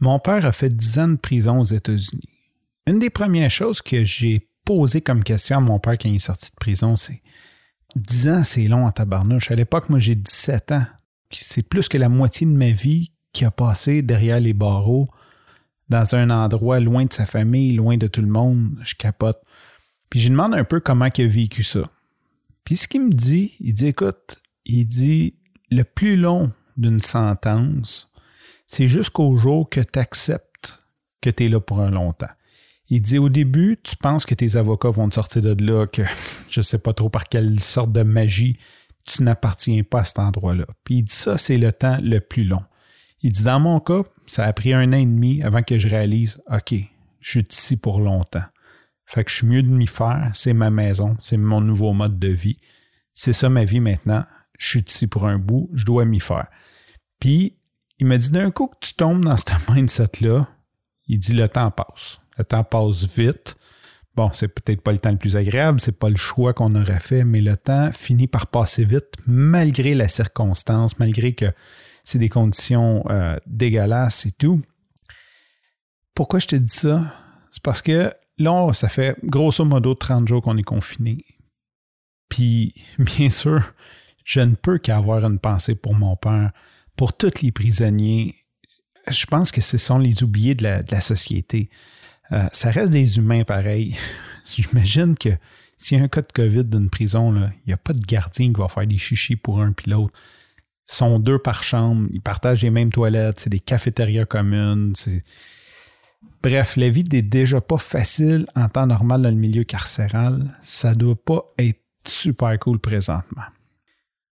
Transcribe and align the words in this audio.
Mon 0.00 0.18
père 0.18 0.46
a 0.46 0.52
fait 0.52 0.74
10 0.74 0.98
ans 0.98 1.08
de 1.08 1.16
prison 1.16 1.60
aux 1.60 1.64
États-Unis. 1.64 2.28
Une 2.86 2.98
des 2.98 3.10
premières 3.10 3.50
choses 3.50 3.82
que 3.82 4.04
j'ai 4.04 4.48
posées 4.64 5.02
comme 5.02 5.22
question 5.22 5.58
à 5.58 5.60
mon 5.60 5.78
père 5.78 5.98
quand 5.98 6.08
il 6.08 6.16
est 6.16 6.20
sorti 6.20 6.50
de 6.50 6.56
prison, 6.56 6.96
c'est 6.96 7.22
10 7.96 8.28
ans, 8.28 8.44
c'est 8.44 8.66
long 8.66 8.86
en 8.86 8.92
tabarnouche. 8.92 9.50
À 9.50 9.54
l'époque, 9.54 9.88
moi, 9.90 9.98
j'ai 9.98 10.14
17 10.14 10.72
ans. 10.72 10.86
C'est 11.32 11.62
plus 11.62 11.88
que 11.88 11.98
la 11.98 12.08
moitié 12.08 12.46
de 12.46 12.52
ma 12.52 12.70
vie 12.70 13.12
qui 13.32 13.44
a 13.44 13.50
passé 13.50 14.02
derrière 14.02 14.40
les 14.40 14.54
barreaux, 14.54 15.08
dans 15.88 16.14
un 16.14 16.30
endroit 16.30 16.80
loin 16.80 17.04
de 17.04 17.12
sa 17.12 17.24
famille, 17.24 17.72
loin 17.74 17.96
de 17.96 18.06
tout 18.06 18.20
le 18.20 18.28
monde. 18.28 18.78
Je 18.82 18.94
capote. 18.94 19.40
Puis 20.08 20.20
je 20.20 20.26
lui 20.26 20.32
demande 20.32 20.54
un 20.54 20.64
peu 20.64 20.80
comment 20.80 21.08
il 21.16 21.24
a 21.24 21.28
vécu 21.28 21.62
ça. 21.62 21.82
Puis 22.64 22.76
ce 22.76 22.88
qu'il 22.88 23.02
me 23.02 23.12
dit, 23.12 23.54
il 23.60 23.74
dit, 23.74 23.88
écoute, 23.88 24.40
il 24.64 24.86
dit, 24.86 25.34
le 25.70 25.84
plus 25.84 26.16
long 26.16 26.52
d'une 26.76 26.98
sentence, 26.98 28.09
c'est 28.70 28.86
jusqu'au 28.86 29.36
jour 29.36 29.68
que 29.68 29.80
tu 29.80 29.98
acceptes 29.98 30.84
que 31.20 31.28
tu 31.28 31.44
es 31.44 31.48
là 31.48 31.58
pour 31.58 31.80
un 31.80 31.90
longtemps. 31.90 32.30
Il 32.88 33.02
dit 33.02 33.18
au 33.18 33.28
début, 33.28 33.80
tu 33.82 33.96
penses 33.96 34.24
que 34.24 34.34
tes 34.34 34.54
avocats 34.54 34.90
vont 34.90 35.08
te 35.08 35.16
sortir 35.16 35.42
de 35.42 35.56
là, 35.64 35.88
que 35.88 36.02
je 36.48 36.60
ne 36.60 36.62
sais 36.62 36.78
pas 36.78 36.94
trop 36.94 37.08
par 37.08 37.28
quelle 37.28 37.58
sorte 37.58 37.90
de 37.90 38.04
magie, 38.04 38.60
tu 39.04 39.24
n'appartiens 39.24 39.82
pas 39.82 40.00
à 40.00 40.04
cet 40.04 40.20
endroit-là. 40.20 40.66
Puis 40.84 40.98
il 40.98 41.02
dit 41.02 41.12
ça, 41.12 41.36
c'est 41.36 41.56
le 41.56 41.72
temps 41.72 41.98
le 42.00 42.20
plus 42.20 42.44
long. 42.44 42.62
Il 43.22 43.32
dit 43.32 43.42
dans 43.42 43.58
mon 43.58 43.80
cas, 43.80 44.02
ça 44.26 44.44
a 44.44 44.52
pris 44.52 44.72
un 44.72 44.92
an 44.92 44.98
et 44.98 45.04
demi 45.04 45.42
avant 45.42 45.64
que 45.64 45.76
je 45.76 45.88
réalise, 45.88 46.40
OK, 46.48 46.72
je 47.18 47.28
suis 47.28 47.44
ici 47.50 47.76
pour 47.76 47.98
longtemps. 47.98 48.44
Fait 49.04 49.24
que 49.24 49.32
je 49.32 49.36
suis 49.38 49.48
mieux 49.48 49.64
de 49.64 49.68
m'y 49.68 49.88
faire, 49.88 50.30
c'est 50.32 50.54
ma 50.54 50.70
maison, 50.70 51.16
c'est 51.18 51.36
mon 51.36 51.60
nouveau 51.60 51.92
mode 51.92 52.20
de 52.20 52.28
vie. 52.28 52.56
C'est 53.14 53.32
ça 53.32 53.48
ma 53.48 53.64
vie 53.64 53.80
maintenant, 53.80 54.24
je 54.60 54.68
suis 54.68 54.84
ici 54.86 55.08
pour 55.08 55.26
un 55.26 55.38
bout, 55.38 55.68
je 55.74 55.84
dois 55.84 56.04
m'y 56.04 56.20
faire. 56.20 56.46
Puis 57.18 57.56
il 58.00 58.06
m'a 58.06 58.16
dit 58.18 58.30
d'un 58.30 58.50
coup 58.50 58.66
que 58.66 58.78
tu 58.80 58.94
tombes 58.94 59.24
dans 59.24 59.36
ce 59.36 59.44
mindset-là, 59.72 60.48
il 61.06 61.18
dit 61.18 61.34
le 61.34 61.48
temps 61.48 61.70
passe. 61.70 62.18
Le 62.38 62.44
temps 62.44 62.64
passe 62.64 63.04
vite. 63.04 63.56
Bon, 64.16 64.30
c'est 64.32 64.48
peut-être 64.48 64.80
pas 64.80 64.92
le 64.92 64.98
temps 64.98 65.10
le 65.10 65.18
plus 65.18 65.36
agréable, 65.36 65.80
c'est 65.80 65.96
pas 65.96 66.08
le 66.08 66.16
choix 66.16 66.52
qu'on 66.52 66.74
aurait 66.74 66.98
fait, 66.98 67.24
mais 67.24 67.40
le 67.40 67.56
temps 67.56 67.92
finit 67.92 68.26
par 68.26 68.48
passer 68.48 68.84
vite 68.84 69.14
malgré 69.26 69.94
la 69.94 70.08
circonstance, 70.08 70.98
malgré 70.98 71.34
que 71.34 71.52
c'est 72.02 72.18
des 72.18 72.28
conditions 72.28 73.04
euh, 73.08 73.36
dégueulasses 73.46 74.26
et 74.26 74.32
tout. 74.32 74.62
Pourquoi 76.14 76.40
je 76.40 76.48
te 76.48 76.56
dis 76.56 76.74
ça? 76.74 77.14
C'est 77.50 77.62
parce 77.62 77.82
que 77.82 78.12
là, 78.38 78.72
ça 78.72 78.88
fait 78.88 79.16
grosso 79.22 79.64
modo 79.64 79.94
30 79.94 80.26
jours 80.26 80.42
qu'on 80.42 80.56
est 80.56 80.62
confiné. 80.62 81.24
Puis, 82.28 82.74
bien 82.98 83.28
sûr, 83.28 83.62
je 84.24 84.40
ne 84.40 84.54
peux 84.54 84.78
qu'avoir 84.78 85.24
une 85.24 85.38
pensée 85.38 85.74
pour 85.74 85.94
mon 85.94 86.16
père, 86.16 86.50
pour 87.00 87.14
tous 87.14 87.40
les 87.40 87.50
prisonniers. 87.50 88.34
Je 89.08 89.24
pense 89.24 89.52
que 89.52 89.62
ce 89.62 89.78
sont 89.78 89.96
les 89.96 90.22
oubliés 90.22 90.54
de 90.54 90.84
la 90.86 91.00
société. 91.00 91.70
Euh, 92.30 92.46
ça 92.52 92.70
reste 92.70 92.92
des 92.92 93.16
humains 93.16 93.42
pareils. 93.42 93.96
J'imagine 94.54 95.16
que 95.16 95.30
s'il 95.78 95.96
y 95.96 96.00
a 96.02 96.04
un 96.04 96.08
cas 96.08 96.20
de 96.20 96.30
COVID 96.30 96.64
d'une 96.64 96.90
prison, 96.90 97.34
il 97.34 97.52
n'y 97.68 97.72
a 97.72 97.78
pas 97.78 97.94
de 97.94 98.04
gardien 98.04 98.52
qui 98.52 98.60
va 98.60 98.68
faire 98.68 98.86
des 98.86 98.98
chichis 98.98 99.36
pour 99.36 99.62
un 99.62 99.72
puis 99.72 99.90
l'autre. 99.90 100.12
Ils 100.90 100.94
sont 100.94 101.18
deux 101.18 101.38
par 101.38 101.62
chambre, 101.62 102.06
ils 102.12 102.20
partagent 102.20 102.62
les 102.64 102.68
mêmes 102.68 102.92
toilettes, 102.92 103.40
c'est 103.40 103.48
des 103.48 103.60
cafétérias 103.60 104.26
communes. 104.26 104.92
Bref, 106.42 106.76
la 106.76 106.90
vie 106.90 107.04
n'est 107.04 107.22
déjà 107.22 107.62
pas 107.62 107.78
facile 107.78 108.44
en 108.54 108.68
temps 108.68 108.86
normal 108.86 109.22
dans 109.22 109.30
le 109.30 109.36
milieu 109.36 109.64
carcéral. 109.64 110.54
Ça 110.62 110.90
ne 110.90 110.96
doit 110.96 111.24
pas 111.24 111.50
être 111.56 111.80
super 112.04 112.58
cool 112.58 112.78
présentement. 112.78 113.46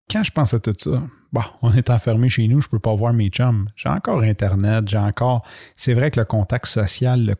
Quand 0.07 0.21
je 0.21 0.29
pense 0.29 0.53
à 0.53 0.59
tout 0.59 0.75
ça, 0.77 1.01
bon, 1.31 1.43
on 1.61 1.73
est 1.73 1.89
enfermé 1.89 2.29
chez 2.29 2.47
nous, 2.47 2.61
je 2.61 2.67
ne 2.67 2.71
peux 2.71 2.79
pas 2.79 2.95
voir 2.95 3.13
mes 3.13 3.29
chums. 3.29 3.67
J'ai 3.75 3.89
encore 3.89 4.21
Internet, 4.21 4.87
j'ai 4.87 4.97
encore. 4.97 5.43
C'est 5.75 5.93
vrai 5.93 6.11
que 6.11 6.19
le 6.19 6.25
contact 6.25 6.65
social, 6.65 7.25
le, 7.25 7.35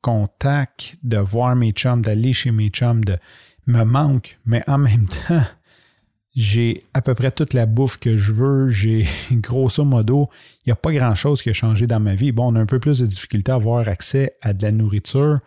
contact, 0.00 0.96
de 1.02 1.18
voir 1.18 1.56
mes 1.56 1.72
chums, 1.72 2.02
d'aller 2.02 2.32
chez 2.32 2.50
mes 2.50 2.68
chums, 2.68 3.02
me 3.66 3.84
manque, 3.84 4.38
mais 4.44 4.62
en 4.66 4.78
même 4.78 5.06
temps, 5.28 5.44
j'ai 6.34 6.84
à 6.94 7.02
peu 7.02 7.14
près 7.14 7.32
toute 7.32 7.54
la 7.54 7.66
bouffe 7.66 7.98
que 7.98 8.16
je 8.16 8.32
veux. 8.32 8.68
J'ai 8.68 9.06
grosso 9.32 9.84
modo, 9.84 10.28
il 10.64 10.68
n'y 10.68 10.72
a 10.72 10.76
pas 10.76 10.92
grand-chose 10.92 11.42
qui 11.42 11.50
a 11.50 11.52
changé 11.52 11.86
dans 11.86 12.00
ma 12.00 12.14
vie. 12.14 12.32
Bon, 12.32 12.52
on 12.52 12.56
a 12.56 12.60
un 12.60 12.66
peu 12.66 12.78
plus 12.78 13.00
de 13.00 13.06
difficulté 13.06 13.52
à 13.52 13.56
avoir 13.56 13.86
accès 13.88 14.34
à 14.42 14.52
de 14.52 14.62
la 14.62 14.72
nourriture. 14.72 15.38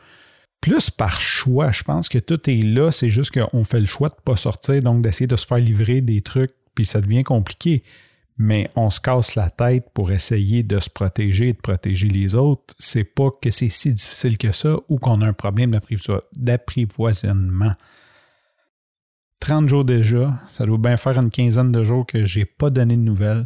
Plus 0.62 0.90
par 0.90 1.20
choix, 1.20 1.72
je 1.72 1.84
pense 1.84 2.08
que 2.08 2.20
tout 2.20 2.50
est 2.50 2.62
là. 2.62 2.92
C'est 2.92 3.10
juste 3.10 3.32
qu'on 3.32 3.64
fait 3.66 3.82
le 3.82 3.86
choix 3.86 4.10
de 4.10 4.16
ne 4.16 4.22
pas 4.22 4.38
sortir, 4.38 4.82
donc 4.82 5.02
d'essayer 5.02 5.28
de 5.28 5.36
se 5.36 5.46
faire 5.46 5.58
livrer 5.58 6.00
des 6.00 6.22
trucs, 6.22 6.54
puis 6.76 6.86
ça 6.86 7.02
devient 7.02 7.24
compliqué 7.24 7.84
mais 8.38 8.70
on 8.76 8.90
se 8.90 9.00
casse 9.00 9.36
la 9.36 9.50
tête 9.50 9.90
pour 9.94 10.12
essayer 10.12 10.64
de 10.64 10.80
se 10.80 10.90
protéger 10.90 11.50
et 11.50 11.54
de 11.54 11.60
protéger 11.60 12.08
les 12.08 12.36
autres. 12.36 12.74
C'est 12.80 13.04
pas 13.04 13.30
que 13.42 13.52
c'est 13.52 13.70
si 13.70 13.94
difficile 13.94 14.38
que 14.38 14.52
ça 14.52 14.78
ou 14.90 14.98
qu'on 14.98 15.22
a 15.22 15.28
un 15.28 15.34
problème 15.34 15.80
d'apprivoisonnement. 16.36 17.74
30 19.40 19.68
jours 19.68 19.86
déjà, 19.86 20.40
ça 20.48 20.66
doit 20.66 20.78
bien 20.78 20.98
faire 20.98 21.20
une 21.20 21.30
quinzaine 21.30 21.72
de 21.72 21.84
jours 21.84 22.06
que 22.06 22.24
j'ai 22.24 22.46
pas 22.46 22.70
donné 22.70 22.96
de 22.96 23.02
nouvelles. 23.02 23.46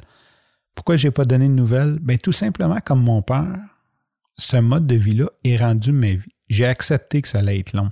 Pourquoi 0.75 0.95
j'ai 0.95 1.11
pas 1.11 1.25
donné 1.25 1.47
de 1.47 1.53
nouvelles? 1.53 1.97
Bien, 1.99 2.17
tout 2.17 2.31
simplement 2.31 2.79
comme 2.85 3.01
mon 3.01 3.21
père, 3.21 3.57
ce 4.37 4.57
mode 4.57 4.85
de 4.85 4.95
vie-là 4.95 5.29
est 5.43 5.57
rendu 5.57 5.91
ma 5.91 6.13
vie. 6.13 6.33
J'ai 6.49 6.65
accepté 6.65 7.21
que 7.21 7.27
ça 7.27 7.39
allait 7.39 7.59
être 7.59 7.73
long. 7.73 7.89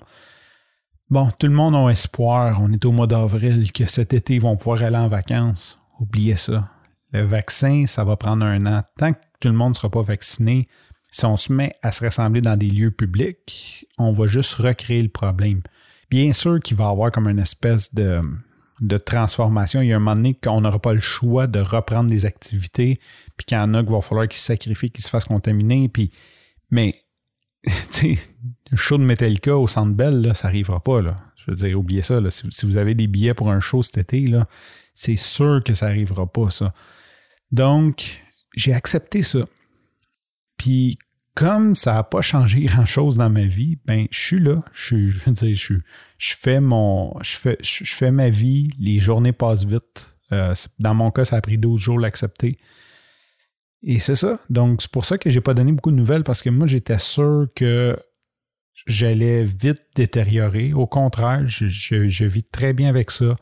Bon, 1.10 1.30
tout 1.38 1.46
le 1.46 1.54
monde 1.54 1.76
a 1.76 1.90
espoir, 1.92 2.60
on 2.62 2.72
est 2.72 2.84
au 2.84 2.92
mois 2.92 3.06
d'avril, 3.06 3.72
que 3.72 3.86
cet 3.86 4.14
été, 4.14 4.36
ils 4.36 4.42
vont 4.42 4.58
pouvoir 4.58 4.82
aller 4.82 4.98
en 4.98 5.08
vacances. 5.08 5.78
Oubliez 6.00 6.36
ça. 6.36 6.72
Le 7.12 7.24
vaccin, 7.24 7.86
ça 7.88 8.04
va 8.04 8.18
prendre 8.18 8.44
un 8.44 8.66
an. 8.66 8.84
Tant 8.98 9.14
que 9.14 9.20
tout 9.40 9.48
le 9.48 9.54
monde 9.54 9.70
ne 9.70 9.76
sera 9.76 9.90
pas 9.90 10.02
vacciné, 10.02 10.68
si 11.12 11.24
on 11.26 11.38
se 11.38 11.54
met 11.54 11.76
à 11.84 11.92
se 11.92 12.04
rassembler 12.04 12.42
dans 12.42 12.58
des 12.58 12.68
lieux 12.68 12.92
publics, 12.92 13.88
on 13.98 14.12
va 14.14 14.26
juste 14.26 14.56
recréer 14.56 15.02
le 15.02 15.10
problème. 15.10 15.62
Bien 16.10 16.34
sûr 16.34 16.60
qu'il 16.60 16.76
va 16.76 16.86
y 16.86 16.88
avoir 16.88 17.12
comme 17.12 17.30
une 17.30 17.40
espèce 17.40 17.94
de, 17.94 18.22
transformation. 19.06 19.82
Il 19.82 19.88
y 19.88 19.94
a 19.94 19.96
un 19.96 20.00
moment 20.00 20.16
donné 20.16 20.34
qu'on 20.34 20.62
n'aura 20.62 20.80
pas 20.80 20.94
le 20.94 21.00
choix 21.00 21.48
de 21.48 21.60
reprendre 21.60 22.10
des 22.10 22.26
activités, 22.26 23.00
puis 23.38 23.46
qu'il 23.46 23.58
y 23.58 23.62
en 23.62 23.74
a 23.76 23.84
qu'il 23.84 23.92
va 23.92 24.02
falloir 24.02 24.28
qu'ils 24.28 24.40
se 24.40 24.46
sacrifient, 24.46 24.92
qu'ils 24.92 25.06
se 25.06 25.10
fassent 25.10 25.26
contaminer. 25.26 25.88
Puis, 25.88 26.12
mais, 26.70 26.96
tu 27.64 27.72
sais, 27.92 28.20
show 28.74 28.98
de 28.98 29.04
Metallica 29.04 29.56
au 29.56 29.68
Centre 29.68 29.94
Bell, 29.94 30.32
ça 30.36 30.48
n'arrivera 30.48 30.80
pas. 30.80 31.02
Là. 31.02 31.18
Je 31.36 31.52
veux 31.52 31.56
dire, 31.56 31.80
oubliez 31.80 32.02
ça. 32.02 32.20
Si, 32.32 32.48
si, 32.50 32.66
vous 32.66 32.78
avez 32.78 32.96
des 32.96 33.08
billets 33.08 33.34
pour 33.34 33.52
un 33.52 33.60
show 33.60 33.84
cet 33.84 33.98
été, 33.98 34.28
là, 34.28 34.48
c'est 34.94 35.16
sûr 35.16 35.62
que 35.64 35.74
ça 35.74 35.88
n'arrivera 35.88 36.26
pas, 36.26 36.50
ça. 36.50 36.74
Donc, 37.52 38.24
j'ai 38.56 38.74
accepté 38.74 39.22
ça. 39.22 39.46
Puis, 40.58 40.98
comme 41.36 41.76
ça 41.76 41.94
n'a 41.94 42.04
pas 42.04 42.22
changé 42.22 42.62
grand-chose 42.66 43.18
dans 43.18 43.30
ma 43.30 43.46
vie, 43.46 43.78
ben, 43.86 44.08
je 44.10 44.20
suis 44.20 44.40
là. 44.40 44.64
Je, 44.74 45.06
fais 46.18 46.60
mon, 46.60 47.14
je, 47.22 47.84
fais 47.84 48.12
ma 48.12 48.30
vie. 48.30 48.70
Les 48.80 49.00
journées 49.00 49.34
passent 49.34 49.66
vite. 49.66 50.16
Euh, 50.32 50.56
dans 50.80 50.96
mon 50.96 51.12
cas, 51.12 51.26
ça 51.26 51.36
a 51.36 51.42
pris 51.42 51.58
12 51.58 51.80
jours 51.80 52.00
l'accepter. 52.00 52.58
Et 53.84 54.00
c'est 54.00 54.16
ça. 54.16 54.40
Donc, 54.50 54.82
c'est 54.82 54.90
pour 54.90 55.06
ça 55.06 55.18
que 55.18 55.30
j'ai 55.30 55.42
pas 55.42 55.54
donné 55.54 55.72
beaucoup 55.72 55.92
de 55.92 55.96
nouvelles 55.96 56.24
parce 56.24 56.42
que 56.42 56.50
moi, 56.50 56.66
j'étais 56.66 56.98
sûr 56.98 57.48
que 57.56 57.96
j'allais 58.86 59.44
vite 59.44 59.82
détériorer. 59.96 60.74
Au 60.74 60.88
contraire, 60.88 61.48
je, 61.48 62.26
vis 62.26 62.44
très 62.44 62.74
bien 62.74 62.90
avec 62.90 63.12
ça. 63.12 63.36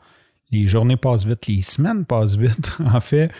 Les 0.50 0.66
journées 0.66 0.96
passent 0.96 1.26
vite, 1.26 1.46
les 1.46 1.62
semaines 1.62 2.04
passent 2.04 2.36
vite. 2.36 2.72
en 2.84 3.00
fait, 3.00 3.30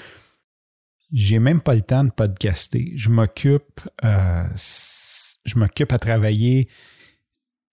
j'ai 1.12 1.38
même 1.38 1.60
pas 1.60 1.74
le 1.74 1.82
temps 1.82 2.04
de 2.04 2.10
podcaster. 2.10 2.92
Je 2.96 3.10
m'occupe, 3.10 3.80
euh, 4.04 4.46
je 4.54 5.58
m'occupe 5.58 5.92
à 5.92 5.98
travailler, 5.98 6.68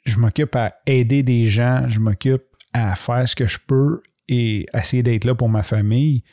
je 0.06 0.18
m'occupe 0.18 0.56
à 0.56 0.76
aider 0.86 1.24
des 1.24 1.48
gens, 1.48 1.88
je 1.88 2.00
m'occupe 2.00 2.44
à 2.74 2.96
faire 2.96 3.28
ce 3.28 3.36
que 3.36 3.48
je 3.48 3.58
peux 3.66 4.02
et 4.28 4.66
essayer 4.74 5.04
d'être 5.04 5.26
là 5.26 5.36
pour 5.36 5.50
ma 5.50 5.64
famille. 5.64 6.24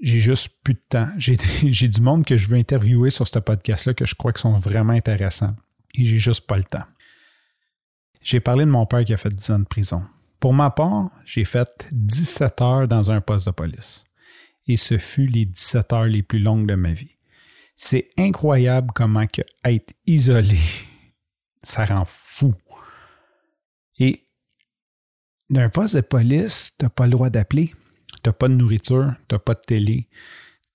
J'ai 0.00 0.20
juste 0.20 0.50
plus 0.62 0.74
de 0.74 0.82
temps. 0.88 1.08
J'ai 1.16 1.36
du 1.88 2.00
monde 2.00 2.24
que 2.24 2.36
je 2.36 2.48
veux 2.48 2.56
interviewer 2.56 3.10
sur 3.10 3.26
ce 3.26 3.38
podcast-là 3.40 3.94
que 3.94 4.06
je 4.06 4.14
crois 4.14 4.32
qu'ils 4.32 4.42
sont 4.42 4.56
vraiment 4.56 4.92
intéressants. 4.92 5.56
Et 5.94 6.04
j'ai 6.04 6.18
juste 6.18 6.46
pas 6.46 6.56
le 6.56 6.64
temps. 6.64 6.84
J'ai 8.28 8.40
parlé 8.40 8.66
de 8.66 8.70
mon 8.70 8.84
père 8.84 9.06
qui 9.06 9.14
a 9.14 9.16
fait 9.16 9.34
10 9.34 9.50
ans 9.52 9.58
de 9.58 9.64
prison. 9.64 10.02
Pour 10.38 10.52
ma 10.52 10.68
part, 10.68 11.10
j'ai 11.24 11.46
fait 11.46 11.88
17 11.92 12.60
heures 12.60 12.86
dans 12.86 13.10
un 13.10 13.22
poste 13.22 13.46
de 13.46 13.52
police 13.52 14.04
et 14.66 14.76
ce 14.76 14.98
fut 14.98 15.26
les 15.26 15.46
17 15.46 15.92
heures 15.94 16.04
les 16.04 16.22
plus 16.22 16.38
longues 16.38 16.66
de 16.66 16.74
ma 16.74 16.92
vie. 16.92 17.16
C'est 17.74 18.10
incroyable 18.18 18.92
comment 18.94 19.26
que 19.26 19.40
être 19.64 19.94
isolé, 20.06 20.58
ça 21.62 21.86
rend 21.86 22.04
fou. 22.04 22.52
Et 23.98 24.28
d'un 25.48 25.70
poste 25.70 25.96
de 25.96 26.02
police, 26.02 26.72
tu 26.78 26.84
n'as 26.84 26.90
pas 26.90 27.06
le 27.06 27.12
droit 27.12 27.30
d'appeler, 27.30 27.72
tu 28.22 28.28
n'as 28.28 28.34
pas 28.34 28.48
de 28.48 28.54
nourriture, 28.56 29.14
tu 29.26 29.36
n'as 29.36 29.38
pas 29.38 29.54
de 29.54 29.62
télé, 29.66 30.10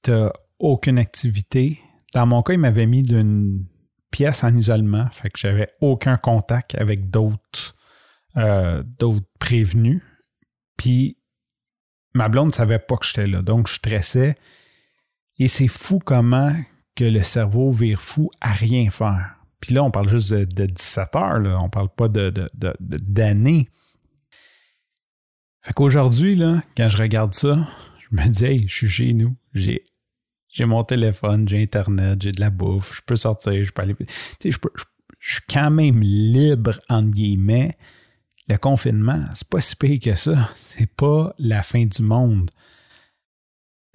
tu 0.01 0.09
n'as 0.09 0.31
aucune 0.57 0.97
activité. 0.97 1.79
Dans 2.15 2.25
mon 2.25 2.41
cas, 2.41 2.53
il 2.53 2.59
m'avait 2.59 2.87
mis 2.87 3.03
d'une 3.03 3.67
pièce 4.13 4.43
en 4.43 4.55
isolement, 4.55 5.09
fait 5.11 5.31
que 5.31 5.39
j'avais 5.39 5.73
aucun 5.81 6.17
contact 6.17 6.75
avec 6.75 7.09
d'autres 7.09 7.75
euh, 8.37 8.83
prévenus. 9.39 10.01
Puis 10.77 11.17
ma 12.13 12.29
blonde 12.29 12.47
ne 12.47 12.53
savait 12.53 12.79
pas 12.79 12.95
que 12.97 13.05
j'étais 13.07 13.25
là. 13.25 13.41
Donc, 13.41 13.67
je 13.67 13.73
stressais. 13.73 14.35
Et 15.39 15.47
c'est 15.47 15.67
fou 15.67 15.97
comment 15.97 16.55
que 16.95 17.03
le 17.03 17.23
cerveau 17.23 17.71
vire 17.71 17.99
fou 17.99 18.29
à 18.39 18.53
rien 18.53 18.91
faire. 18.91 19.35
Puis 19.59 19.73
là, 19.73 19.83
on 19.83 19.89
parle 19.89 20.09
juste 20.09 20.31
de, 20.31 20.65
17 20.67 21.15
heures, 21.15 21.39
là. 21.39 21.59
on 21.59 21.69
parle 21.69 21.89
pas 21.89 22.07
de, 22.07 22.31
d'années. 22.79 23.67
Fait 25.61 25.73
qu'aujourd'hui, 25.73 26.39
quand 26.77 26.87
je 26.87 26.97
regarde 26.97 27.33
ça, 27.33 27.67
je 27.99 28.15
me 28.15 28.27
dis, 28.27 28.45
hey, 28.45 28.67
je 28.67 28.75
suis 28.75 28.89
chez 28.89 29.13
nous, 29.13 29.35
j'ai, 29.55 29.85
j'ai 30.53 30.65
mon 30.65 30.83
téléphone, 30.83 31.49
j'ai 31.49 31.61
Internet, 31.61 32.21
j'ai 32.21 32.31
de 32.31 32.39
la 32.39 32.51
bouffe, 32.51 32.95
je 32.95 33.01
peux 33.01 33.15
sortir, 33.15 33.63
je 33.63 33.71
peux 33.71 33.81
aller. 33.81 33.95
Tu 34.39 34.51
sais, 34.51 34.51
je, 34.51 34.57
suis 35.19 35.41
quand 35.49 35.71
même 35.71 35.99
libre, 36.01 36.79
entre 36.89 37.09
guillemets. 37.09 37.75
Le 38.47 38.57
confinement, 38.57 39.21
c'est 39.33 39.47
pas 39.47 39.61
si 39.61 39.75
pire 39.75 39.99
que 39.99 40.15
ça. 40.15 40.49
C'est 40.55 40.85
pas 40.85 41.33
la 41.39 41.63
fin 41.63 41.85
du 41.85 42.01
monde. 42.03 42.51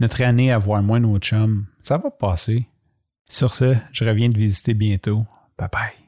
Notre 0.00 0.22
année 0.22 0.50
à 0.50 0.58
voir 0.58 0.82
moins 0.82 1.00
nos 1.00 1.18
chums, 1.18 1.66
ça 1.80 1.96
va 1.96 2.10
passer. 2.10 2.66
Sur 3.30 3.54
ce, 3.54 3.76
je 3.92 4.04
reviens 4.04 4.28
de 4.28 4.38
visiter 4.38 4.74
bientôt. 4.74 5.26
Bye 5.58 5.68
bye. 5.70 6.07